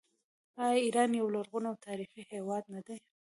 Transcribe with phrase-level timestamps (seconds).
[0.63, 2.95] آیا ایران یو لرغونی او تاریخي هیواد نه دی؟